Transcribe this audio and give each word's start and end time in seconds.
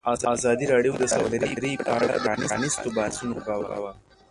ازادي 0.35 0.65
راډیو 0.73 0.93
د 1.01 1.03
سوداګري 1.15 1.71
په 1.83 1.89
اړه 1.95 2.07
د 2.09 2.15
پرانیستو 2.51 2.87
بحثونو 2.97 3.35
کوربه 3.47 3.77
وه. 3.83 3.91